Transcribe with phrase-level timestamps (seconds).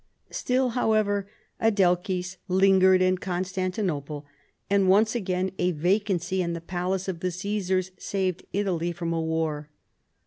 [0.31, 1.29] Still, however,
[1.61, 4.25] Adelchis lingered in Constantinople
[4.67, 9.21] and once again a vacancy in the palace of the Caesars saved Italy from a
[9.21, 9.69] war.